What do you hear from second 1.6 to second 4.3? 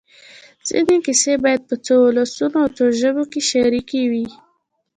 په څو ولسونو او څو ژبو کې شریکې وي.